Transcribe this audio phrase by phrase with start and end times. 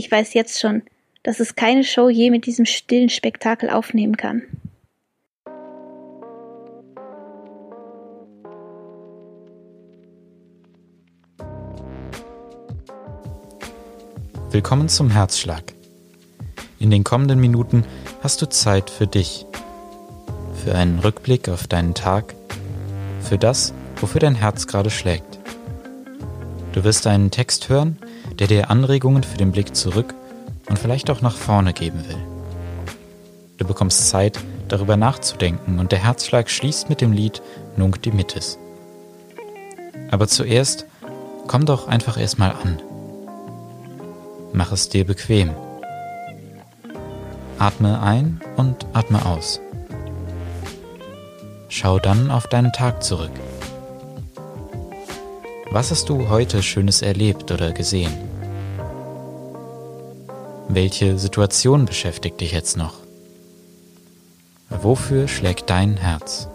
[0.00, 0.80] Ich weiß jetzt schon,
[1.22, 4.40] dass es keine Show je mit diesem stillen Spektakel aufnehmen kann.
[14.50, 15.74] Willkommen zum Herzschlag.
[16.78, 17.84] In den kommenden Minuten
[18.22, 19.44] hast du Zeit für dich,
[20.64, 22.34] für einen Rückblick auf deinen Tag,
[23.20, 25.38] für das, wofür dein Herz gerade schlägt.
[26.72, 27.98] Du wirst einen Text hören,
[28.40, 30.14] der dir Anregungen für den Blick zurück
[30.68, 32.18] und vielleicht auch nach vorne geben will.
[33.58, 37.42] Du bekommst Zeit, darüber nachzudenken und der Herzschlag schließt mit dem Lied
[37.76, 38.58] Nunc Dimittis.
[40.10, 40.86] Aber zuerst
[41.46, 42.80] komm doch einfach erstmal an.
[44.54, 45.50] Mach es dir bequem.
[47.58, 49.60] Atme ein und atme aus.
[51.68, 53.30] Schau dann auf deinen Tag zurück.
[55.70, 58.29] Was hast du heute Schönes erlebt oder gesehen?
[60.72, 62.94] Welche Situation beschäftigt dich jetzt noch?
[64.68, 66.46] Wofür schlägt dein Herz?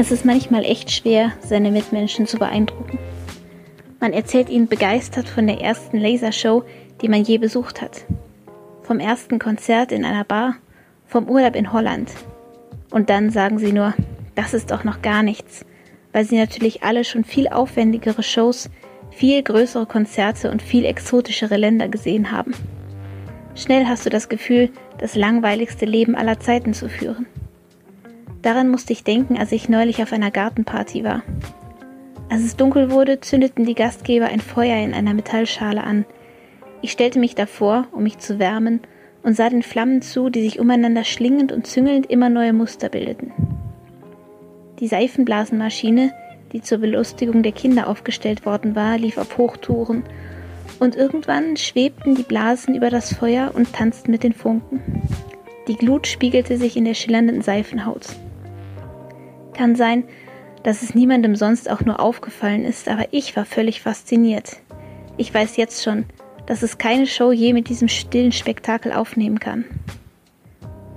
[0.00, 3.00] Es ist manchmal echt schwer, seine Mitmenschen zu beeindrucken.
[3.98, 6.62] Man erzählt ihnen begeistert von der ersten Lasershow,
[7.00, 8.04] die man je besucht hat.
[8.82, 10.54] Vom ersten Konzert in einer Bar,
[11.04, 12.12] vom Urlaub in Holland.
[12.92, 13.92] Und dann sagen sie nur,
[14.36, 15.66] das ist doch noch gar nichts,
[16.12, 18.70] weil sie natürlich alle schon viel aufwendigere Shows,
[19.10, 22.54] viel größere Konzerte und viel exotischere Länder gesehen haben.
[23.56, 27.26] Schnell hast du das Gefühl, das langweiligste Leben aller Zeiten zu führen.
[28.42, 31.22] Daran musste ich denken, als ich neulich auf einer Gartenparty war.
[32.30, 36.04] Als es dunkel wurde, zündeten die Gastgeber ein Feuer in einer Metallschale an.
[36.82, 38.80] Ich stellte mich davor, um mich zu wärmen,
[39.22, 43.32] und sah den Flammen zu, die sich umeinander schlingend und züngelnd immer neue Muster bildeten.
[44.78, 46.12] Die Seifenblasenmaschine,
[46.52, 50.04] die zur Belustigung der Kinder aufgestellt worden war, lief auf Hochtouren,
[50.78, 54.80] und irgendwann schwebten die Blasen über das Feuer und tanzten mit den Funken.
[55.66, 58.06] Die Glut spiegelte sich in der schillernden Seifenhaut.
[59.58, 60.04] Kann sein,
[60.62, 64.58] dass es niemandem sonst auch nur aufgefallen ist, aber ich war völlig fasziniert.
[65.16, 66.04] Ich weiß jetzt schon,
[66.46, 69.64] dass es keine Show je mit diesem stillen Spektakel aufnehmen kann.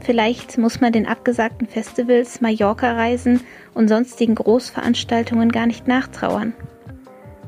[0.00, 3.40] Vielleicht muss man den abgesagten Festivals, Mallorca-Reisen
[3.72, 6.52] und sonstigen Großveranstaltungen gar nicht nachtrauern.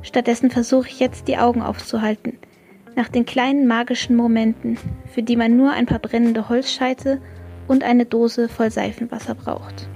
[0.00, 2.38] Stattdessen versuche ich jetzt die Augen aufzuhalten,
[2.96, 4.78] nach den kleinen magischen Momenten,
[5.12, 7.20] für die man nur ein paar brennende Holzscheite
[7.68, 9.90] und eine Dose voll Seifenwasser braucht.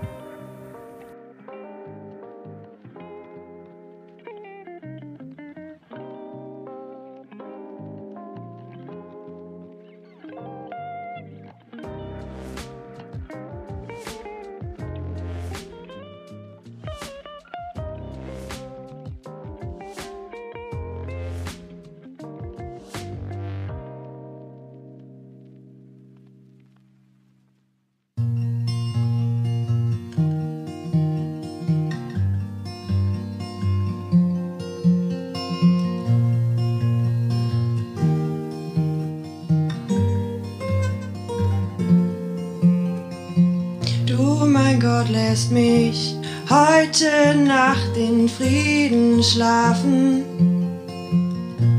[44.87, 46.15] Gott lässt mich
[46.49, 50.23] heute Nacht in Frieden schlafen.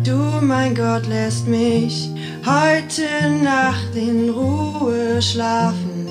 [0.04, 2.10] Du, mein Gott, lässt mich
[2.46, 3.08] heute
[3.42, 6.10] Nacht in Ruhe schlafen.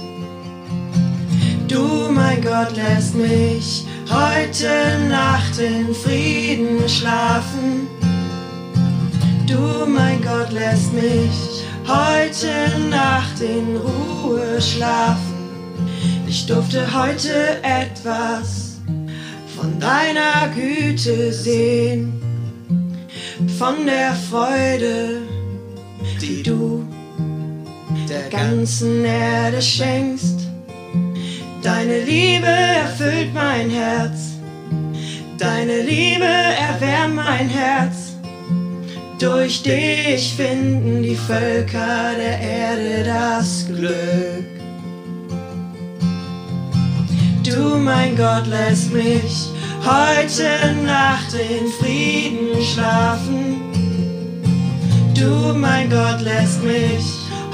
[1.68, 7.88] Du, mein Gott, lässt mich heute Nacht in Frieden schlafen.
[9.46, 15.25] Du, mein Gott, lässt mich heute Nacht in Ruhe schlafen.
[16.28, 18.78] Ich durfte heute etwas
[19.56, 22.20] von deiner Güte sehen,
[23.58, 25.22] von der Freude,
[26.20, 26.84] die du
[28.08, 30.40] der ganzen Erde schenkst.
[31.62, 34.32] Deine Liebe erfüllt mein Herz,
[35.38, 38.16] deine Liebe erwärmt mein Herz.
[39.20, 44.55] Durch dich finden die Völker der Erde das Glück.
[47.46, 49.50] Du, mein Gott, lässt mich
[49.84, 53.60] heute Nacht in Frieden schlafen.
[55.14, 57.04] Du, mein Gott, lässt mich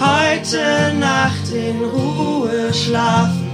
[0.00, 3.50] heute Nacht in Ruhe schlafen.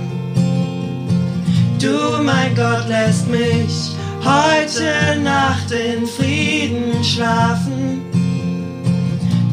[1.81, 8.03] Du, mein Gott, lässt mich heute Nacht in Frieden schlafen.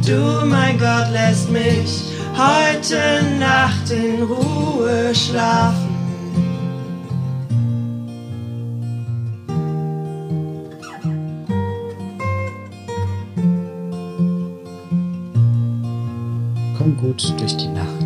[0.05, 2.03] Du, mein Gott, lässt mich
[2.37, 5.94] heute Nacht in Ruhe schlafen.
[17.05, 18.04] Gut durch die Nacht.